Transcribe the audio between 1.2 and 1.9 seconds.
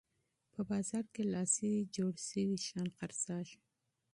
لاسي